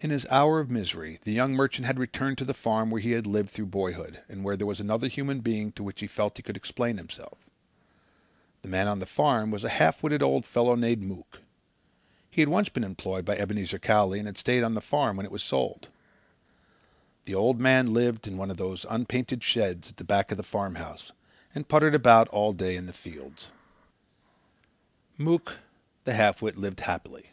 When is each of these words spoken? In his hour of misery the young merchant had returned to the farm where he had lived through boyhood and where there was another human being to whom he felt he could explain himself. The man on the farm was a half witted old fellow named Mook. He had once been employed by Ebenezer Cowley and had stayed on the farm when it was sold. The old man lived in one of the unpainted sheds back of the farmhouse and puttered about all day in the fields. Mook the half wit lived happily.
In 0.00 0.10
his 0.10 0.26
hour 0.32 0.58
of 0.58 0.68
misery 0.68 1.20
the 1.22 1.30
young 1.30 1.52
merchant 1.52 1.86
had 1.86 1.96
returned 1.96 2.38
to 2.38 2.44
the 2.44 2.52
farm 2.52 2.90
where 2.90 3.00
he 3.00 3.12
had 3.12 3.24
lived 3.24 3.50
through 3.50 3.66
boyhood 3.66 4.18
and 4.28 4.42
where 4.42 4.56
there 4.56 4.66
was 4.66 4.80
another 4.80 5.06
human 5.06 5.42
being 5.42 5.70
to 5.74 5.84
whom 5.84 5.92
he 5.94 6.08
felt 6.08 6.38
he 6.38 6.42
could 6.42 6.56
explain 6.56 6.96
himself. 6.98 7.38
The 8.62 8.68
man 8.68 8.88
on 8.88 8.98
the 8.98 9.06
farm 9.06 9.52
was 9.52 9.62
a 9.62 9.68
half 9.68 10.02
witted 10.02 10.24
old 10.24 10.44
fellow 10.44 10.74
named 10.74 11.02
Mook. 11.02 11.40
He 12.28 12.42
had 12.42 12.48
once 12.48 12.68
been 12.68 12.82
employed 12.82 13.24
by 13.24 13.36
Ebenezer 13.38 13.78
Cowley 13.78 14.18
and 14.18 14.26
had 14.26 14.36
stayed 14.36 14.64
on 14.64 14.74
the 14.74 14.80
farm 14.80 15.16
when 15.16 15.24
it 15.24 15.30
was 15.30 15.44
sold. 15.44 15.86
The 17.24 17.36
old 17.36 17.60
man 17.60 17.92
lived 17.94 18.26
in 18.26 18.38
one 18.38 18.50
of 18.50 18.56
the 18.56 18.84
unpainted 18.90 19.44
sheds 19.44 19.92
back 19.92 20.32
of 20.32 20.36
the 20.36 20.42
farmhouse 20.42 21.12
and 21.54 21.68
puttered 21.68 21.94
about 21.94 22.26
all 22.30 22.52
day 22.52 22.74
in 22.74 22.86
the 22.86 22.92
fields. 22.92 23.52
Mook 25.16 25.58
the 26.02 26.14
half 26.14 26.42
wit 26.42 26.56
lived 26.58 26.80
happily. 26.80 27.30